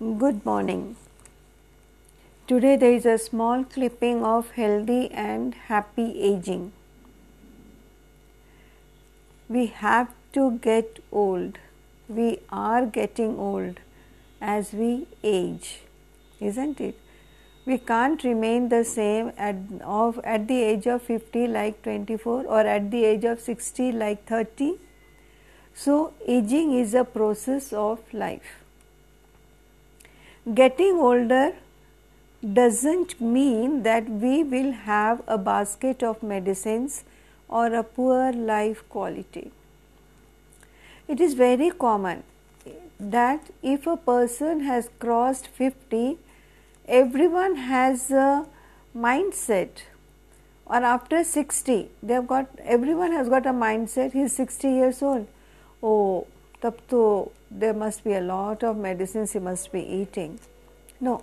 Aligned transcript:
Good 0.00 0.46
morning. 0.46 0.94
Today 2.46 2.76
there 2.76 2.92
is 2.92 3.04
a 3.04 3.18
small 3.18 3.64
clipping 3.64 4.22
of 4.24 4.52
healthy 4.52 5.10
and 5.10 5.56
happy 5.70 6.22
aging. 6.22 6.70
We 9.48 9.66
have 9.66 10.12
to 10.34 10.52
get 10.66 11.00
old. 11.10 11.58
We 12.08 12.38
are 12.50 12.86
getting 12.86 13.36
old 13.40 13.80
as 14.40 14.72
we 14.72 15.08
age, 15.24 15.80
isn't 16.38 16.80
it? 16.80 16.94
We 17.66 17.78
can't 17.78 18.22
remain 18.22 18.68
the 18.68 18.84
same 18.84 19.32
at, 19.36 19.56
of, 19.82 20.20
at 20.22 20.46
the 20.46 20.62
age 20.62 20.86
of 20.86 21.02
50 21.02 21.48
like 21.48 21.82
24 21.82 22.46
or 22.46 22.60
at 22.60 22.92
the 22.92 23.04
age 23.04 23.24
of 23.24 23.40
60 23.40 23.90
like 23.90 24.24
30. 24.26 24.74
So, 25.74 26.14
aging 26.24 26.74
is 26.74 26.94
a 26.94 27.02
process 27.02 27.72
of 27.72 27.98
life. 28.14 28.57
Getting 30.54 30.96
older 30.96 31.56
doesn't 32.54 33.20
mean 33.20 33.82
that 33.82 34.08
we 34.08 34.42
will 34.42 34.72
have 34.72 35.22
a 35.26 35.36
basket 35.36 36.02
of 36.02 36.22
medicines 36.22 37.04
or 37.48 37.66
a 37.74 37.82
poor 37.82 38.32
life 38.32 38.88
quality. 38.88 39.50
It 41.06 41.20
is 41.20 41.34
very 41.34 41.70
common 41.70 42.22
that 42.98 43.50
if 43.62 43.86
a 43.86 43.96
person 43.96 44.60
has 44.60 44.88
crossed 44.98 45.48
50, 45.48 46.18
everyone 46.86 47.56
has 47.56 48.10
a 48.10 48.46
mindset 48.96 49.82
or 50.64 50.76
after 50.76 51.22
60 51.24 51.90
they 52.02 52.14
have 52.14 52.26
got 52.26 52.46
everyone 52.64 53.12
has 53.12 53.28
got 53.28 53.46
a 53.46 53.52
mindset 53.52 54.12
he 54.12 54.22
is 54.22 54.34
60 54.34 54.68
years 54.68 55.02
old 55.02 55.26
oh 55.82 56.26
tab 56.62 56.80
to 56.88 57.30
there 57.50 57.74
must 57.74 58.04
be 58.04 58.14
a 58.14 58.20
lot 58.20 58.62
of 58.62 58.76
medicines 58.76 59.32
he 59.32 59.38
must 59.38 59.72
be 59.72 59.80
eating. 59.80 60.38
No 61.00 61.22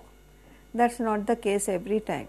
that's 0.76 1.00
not 1.00 1.26
the 1.26 1.36
case 1.36 1.68
every 1.68 2.00
time. 2.00 2.28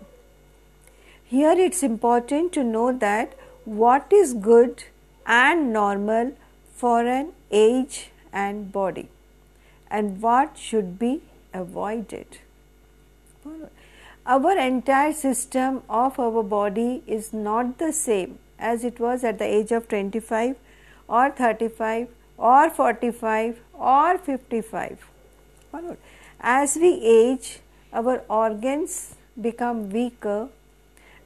Here 1.26 1.56
it's 1.68 1.84
important 1.84 2.54
to 2.54 2.64
know 2.64 2.92
that 2.94 3.34
what 3.66 4.14
is 4.14 4.34
good 4.34 4.84
and 5.26 5.74
normal 5.74 6.32
for 6.74 7.06
an 7.06 7.34
age 7.52 8.12
and 8.32 8.72
body 8.72 9.10
and 9.92 10.22
what 10.22 10.58
should 10.58 10.98
be 11.00 11.22
avoided. 11.54 12.40
Our 14.26 14.58
entire 14.58 15.14
system 15.14 15.82
of 15.90 16.20
our 16.20 16.44
body 16.44 17.04
is 17.08 17.34
not 17.34 17.78
the 17.78 17.92
same 17.92 18.40
as 18.60 18.84
it 18.84 19.00
was 19.00 19.24
at 19.24 19.40
the 19.40 19.46
age 19.46 19.72
of 19.72 19.88
25 19.88 20.56
or 21.08 21.30
35 21.32 22.08
or 22.38 22.70
45 22.70 23.60
or 23.74 24.18
55. 24.18 25.10
Followed. 25.72 25.98
As 26.40 26.76
we 26.76 27.02
age, 27.02 27.60
our 27.92 28.24
organs 28.30 29.16
become 29.40 29.90
weaker 29.90 30.50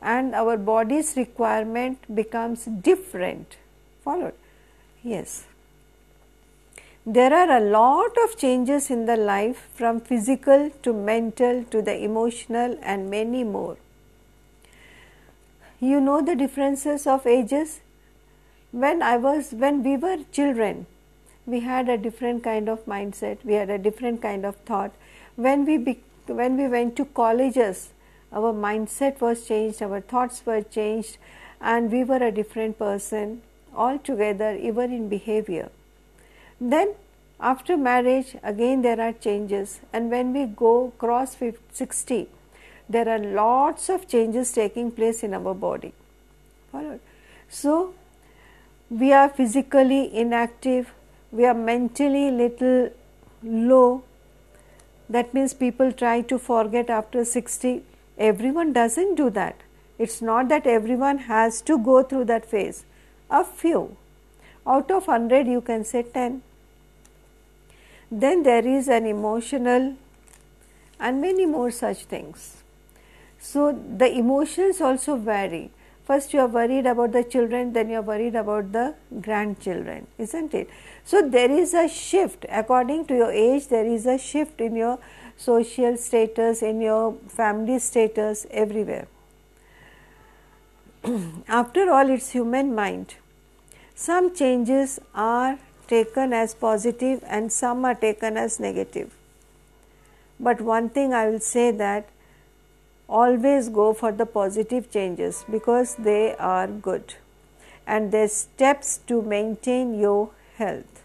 and 0.01 0.33
our 0.33 0.57
body's 0.57 1.15
requirement 1.15 2.15
becomes 2.15 2.65
different. 2.65 3.57
Followed? 4.03 4.33
Yes. 5.03 5.45
There 7.05 7.33
are 7.33 7.57
a 7.57 7.59
lot 7.59 8.15
of 8.23 8.37
changes 8.37 8.91
in 8.91 9.05
the 9.05 9.17
life 9.17 9.69
from 9.73 9.99
physical 9.99 10.69
to 10.83 10.93
mental 10.93 11.63
to 11.65 11.81
the 11.81 12.03
emotional 12.03 12.77
and 12.81 13.09
many 13.09 13.43
more. 13.43 13.77
You 15.79 15.99
know 15.99 16.21
the 16.21 16.35
differences 16.35 17.07
of 17.07 17.25
ages? 17.25 17.81
When 18.71 19.01
I 19.01 19.17
was, 19.17 19.51
when 19.51 19.83
we 19.83 19.97
were 19.97 20.19
children, 20.31 20.85
we 21.45 21.61
had 21.61 21.89
a 21.89 21.97
different 21.97 22.43
kind 22.43 22.69
of 22.69 22.85
mindset, 22.85 23.43
we 23.43 23.53
had 23.53 23.69
a 23.69 23.77
different 23.77 24.21
kind 24.21 24.45
of 24.45 24.55
thought. 24.57 24.91
When 25.35 25.65
we, 25.65 25.77
be, 25.77 25.99
when 26.27 26.57
we 26.57 26.67
went 26.67 26.95
to 26.97 27.05
colleges, 27.05 27.89
our 28.31 28.53
mindset 28.53 29.19
was 29.21 29.47
changed, 29.47 29.81
our 29.81 30.01
thoughts 30.01 30.45
were 30.45 30.61
changed, 30.61 31.17
and 31.59 31.91
we 31.91 32.03
were 32.03 32.23
a 32.23 32.31
different 32.31 32.77
person 32.79 33.41
altogether, 33.75 34.55
even 34.55 34.91
in 34.91 35.09
behavior. 35.09 35.69
Then 36.59 36.93
after 37.41 37.75
marriage 37.75 38.35
again 38.43 38.83
there 38.83 39.01
are 39.01 39.13
changes 39.13 39.79
and 39.91 40.11
when 40.11 40.31
we 40.31 40.45
go 40.45 40.93
cross 40.99 41.35
60 41.71 42.27
there 42.87 43.09
are 43.09 43.17
lots 43.17 43.89
of 43.89 44.07
changes 44.07 44.51
taking 44.51 44.91
place 44.91 45.23
in 45.23 45.33
our 45.33 45.53
body. 45.55 45.93
So 47.49 47.93
we 48.89 49.11
are 49.13 49.29
physically 49.29 50.15
inactive, 50.15 50.93
we 51.31 51.45
are 51.45 51.53
mentally 51.53 52.29
little 52.31 52.91
low. 53.43 54.03
That 55.09 55.33
means 55.33 55.53
people 55.53 55.91
try 55.91 56.21
to 56.21 56.37
forget 56.37 56.89
after 56.89 57.25
60. 57.25 57.83
Everyone 58.17 58.73
doesn't 58.73 59.15
do 59.15 59.29
that. 59.31 59.55
It's 59.97 60.21
not 60.21 60.49
that 60.49 60.65
everyone 60.65 61.19
has 61.19 61.61
to 61.63 61.77
go 61.77 62.03
through 62.03 62.25
that 62.25 62.45
phase. 62.45 62.83
A 63.29 63.43
few. 63.43 63.97
Out 64.65 64.91
of 64.91 65.07
100 65.07 65.47
you 65.47 65.61
can 65.61 65.83
say 65.83 66.03
10 66.03 66.41
then 68.11 68.43
there 68.43 68.67
is 68.67 68.89
an 68.89 69.05
emotional 69.05 69.95
and 70.99 71.21
many 71.21 71.45
more 71.45 71.71
such 71.71 72.03
things. 72.03 72.57
So, 73.39 73.71
the 73.71 74.11
emotions 74.11 74.81
also 74.81 75.15
vary. 75.15 75.71
First 76.11 76.33
you 76.33 76.41
are 76.41 76.47
worried 76.47 76.87
about 76.87 77.13
the 77.13 77.23
children, 77.23 77.71
then 77.71 77.89
you 77.89 77.99
are 77.99 78.01
worried 78.01 78.35
about 78.35 78.73
the 78.73 78.95
grandchildren, 79.21 80.07
isn't 80.17 80.53
it? 80.53 80.69
So, 81.05 81.21
there 81.35 81.49
is 81.49 81.73
a 81.73 81.87
shift 81.87 82.45
according 82.49 83.05
to 83.05 83.15
your 83.15 83.31
age, 83.31 83.69
there 83.69 83.85
is 83.85 84.05
a 84.05 84.17
shift 84.17 84.59
in 84.59 84.75
your 84.75 84.99
social 85.37 85.95
status, 85.95 86.61
in 86.63 86.81
your 86.81 87.13
family 87.29 87.79
status, 87.79 88.45
everywhere. 88.51 89.07
After 91.47 91.89
all, 91.89 92.09
it's 92.09 92.31
human 92.31 92.75
mind. 92.75 93.15
Some 93.95 94.35
changes 94.35 94.99
are 95.15 95.59
taken 95.87 96.33
as 96.33 96.53
positive 96.53 97.23
and 97.25 97.53
some 97.53 97.85
are 97.85 97.95
taken 97.95 98.35
as 98.35 98.59
negative. 98.59 99.15
But 100.41 100.59
one 100.59 100.89
thing 100.89 101.13
I 101.13 101.29
will 101.29 101.39
say 101.39 101.71
that 101.71 102.09
always 103.19 103.69
go 103.77 103.93
for 103.93 104.11
the 104.11 104.25
positive 104.25 104.89
changes 104.95 105.43
because 105.55 105.95
they 105.95 106.35
are 106.35 106.67
good 106.67 107.15
and 107.85 108.11
they 108.11 108.25
steps 108.27 108.99
to 109.07 109.21
maintain 109.21 109.99
your 109.99 110.29
health. 110.57 111.01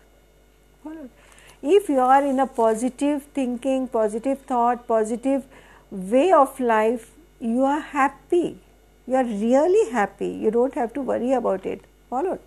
If 1.63 1.89
you 1.89 2.01
are 2.01 2.25
in 2.25 2.39
a 2.41 2.47
positive 2.47 3.23
thinking, 3.39 3.89
positive 3.89 4.43
thought, 4.53 4.87
positive 4.87 5.45
way 5.91 6.31
of 6.33 6.61
life, 6.61 7.11
you 7.41 7.65
are 7.65 7.81
happy. 7.81 8.59
You 9.07 9.17
are 9.17 9.25
really 9.25 9.91
happy. 9.91 10.29
You 10.29 10.51
don't 10.51 10.75
have 10.75 10.93
to 10.95 11.01
worry 11.01 11.33
about 11.33 11.67
it. 11.67 11.81
Followed. 12.11 12.39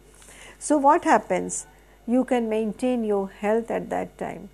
So, 0.57 0.77
what 0.77 1.03
happens? 1.03 1.65
you 2.13 2.23
can 2.29 2.49
maintain 2.49 3.03
your 3.03 3.27
health 3.41 3.69
at 3.69 3.89
that 3.89 4.17
time. 4.17 4.49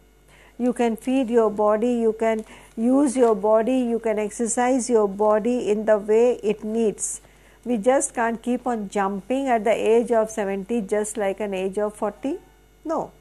You 0.57 0.71
can 0.73 0.95
feed 0.95 1.29
your 1.29 1.49
body, 1.49 1.93
you 1.93 2.13
can 2.13 2.45
use 2.77 3.17
your 3.17 3.35
body, 3.35 3.77
you 3.79 3.99
can 3.99 4.19
exercise 4.19 4.89
your 4.89 5.07
body 5.07 5.69
in 5.69 5.85
the 5.85 5.97
way 5.97 6.39
it 6.43 6.63
needs. 6.63 7.21
We 7.65 7.77
just 7.77 8.13
can't 8.13 8.41
keep 8.41 8.67
on 8.67 8.89
jumping 8.89 9.47
at 9.47 9.63
the 9.63 9.73
age 9.73 10.11
of 10.11 10.29
70 10.29 10.81
just 10.81 11.17
like 11.17 11.39
an 11.39 11.53
age 11.53 11.77
of 11.77 11.95
40. 11.95 12.37
No. 12.85 13.11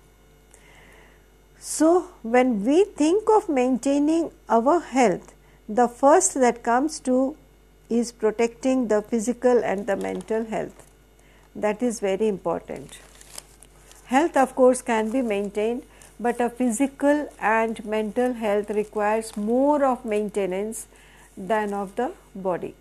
So, 1.59 2.11
when 2.23 2.65
we 2.65 2.85
think 2.85 3.29
of 3.35 3.49
maintaining 3.49 4.31
our 4.49 4.81
health, 4.81 5.33
the 5.69 5.89
first 5.89 6.35
that 6.35 6.63
comes 6.63 7.01
to 7.01 7.37
is 7.89 8.13
protecting 8.13 8.89
the 8.89 9.01
physical 9.01 9.65
and 9.65 9.87
the 9.87 9.97
mental 9.97 10.45
health. 10.45 10.87
That 11.57 11.83
is 11.83 12.01
very 12.01 12.29
important. 12.29 12.99
Health 14.07 14.37
of 14.37 14.55
course 14.55 14.83
can 14.83 15.11
be 15.11 15.23
maintained 15.23 15.85
but 16.19 16.41
a 16.41 16.49
physical 16.49 17.29
and 17.41 17.85
mental 17.85 18.35
health 18.35 18.71
requires 18.71 19.37
more 19.37 19.85
of 19.85 20.05
maintenance 20.05 20.87
than 21.37 21.73
of 21.73 21.97
the 21.97 22.13
body. 22.35 22.75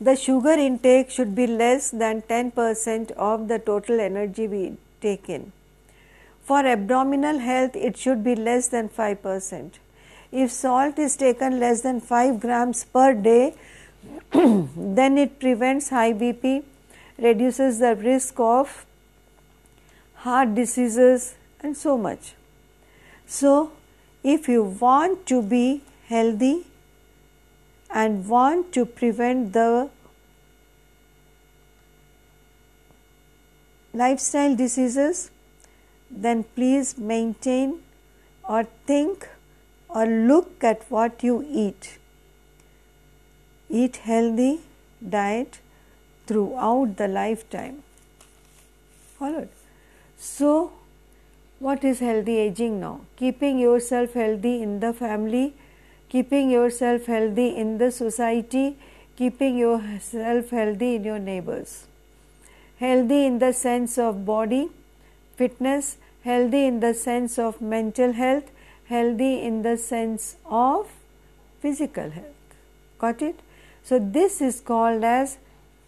The 0.00 0.16
sugar 0.16 0.52
intake 0.52 1.10
should 1.10 1.34
be 1.34 1.46
less 1.46 1.90
than 1.90 2.22
10 2.22 2.50
percent 2.52 3.12
of 3.12 3.46
the 3.46 3.58
total 3.58 4.00
energy 4.00 4.48
we 4.48 4.76
take 5.00 5.28
in. 5.28 5.52
For 6.42 6.66
abdominal 6.66 7.38
health, 7.38 7.76
it 7.76 7.96
should 7.96 8.24
be 8.24 8.34
less 8.34 8.68
than 8.68 8.88
5 8.88 9.22
percent. 9.22 9.78
If 10.32 10.50
salt 10.50 10.98
is 10.98 11.16
taken 11.16 11.60
less 11.60 11.82
than 11.82 12.00
5 12.00 12.40
grams 12.40 12.84
per 12.84 13.14
day, 13.14 13.54
then 14.32 15.18
it 15.18 15.38
prevents 15.38 15.90
high 15.90 16.12
BP, 16.12 16.64
reduces 17.18 17.78
the 17.78 17.94
risk 17.94 18.40
of 18.40 18.86
heart 20.24 20.54
diseases 20.54 21.34
and 21.62 21.76
so 21.76 21.96
much. 21.96 22.34
So, 23.26 23.72
if 24.22 24.48
you 24.48 24.62
want 24.62 25.26
to 25.26 25.42
be 25.42 25.82
healthy 26.08 26.66
and 27.90 28.28
want 28.28 28.72
to 28.72 28.84
prevent 28.84 29.52
the 29.52 29.90
lifestyle 33.92 34.56
diseases, 34.56 35.30
then 36.10 36.44
please 36.54 36.96
maintain 36.98 37.80
or 38.48 38.64
think 38.86 39.28
or 39.88 40.06
look 40.06 40.64
at 40.64 40.90
what 40.90 41.22
you 41.22 41.44
eat. 41.48 41.98
Eat 43.68 43.96
healthy 43.96 44.60
diet 45.16 45.58
throughout 46.26 46.96
the 46.96 47.08
lifetime. 47.08 47.82
Followed. 49.18 49.48
So, 50.18 50.72
what 51.62 51.84
is 51.84 52.00
healthy 52.00 52.38
aging 52.38 52.80
now? 52.80 53.00
Keeping 53.16 53.58
yourself 53.58 54.14
healthy 54.14 54.60
in 54.62 54.80
the 54.80 54.92
family, 54.92 55.54
keeping 56.08 56.50
yourself 56.50 57.06
healthy 57.06 57.48
in 57.56 57.78
the 57.78 57.90
society, 57.92 58.76
keeping 59.16 59.56
yourself 59.56 60.50
healthy 60.50 60.96
in 60.96 61.04
your 61.04 61.20
neighbors. 61.20 61.84
Healthy 62.80 63.26
in 63.26 63.38
the 63.38 63.52
sense 63.52 63.96
of 63.96 64.24
body, 64.26 64.70
fitness, 65.36 65.98
healthy 66.24 66.64
in 66.66 66.80
the 66.80 66.94
sense 66.94 67.38
of 67.38 67.60
mental 67.60 68.12
health, 68.12 68.50
healthy 68.86 69.40
in 69.42 69.62
the 69.62 69.76
sense 69.76 70.34
of 70.46 70.88
physical 71.60 72.10
health. 72.10 72.56
Got 72.98 73.22
it? 73.22 73.38
So, 73.84 74.00
this 74.00 74.40
is 74.40 74.60
called 74.60 75.04
as 75.04 75.38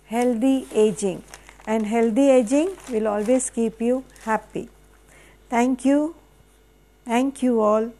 healthy 0.06 0.68
aging 0.72 1.24
and 1.66 1.86
healthy 1.86 2.30
aging 2.30 2.76
will 2.90 3.08
always 3.08 3.50
keep 3.50 3.80
you 3.80 4.04
happy. 4.24 4.68
Thank 5.54 5.84
you. 5.84 6.16
Thank 7.04 7.40
you 7.44 7.60
all. 7.60 7.92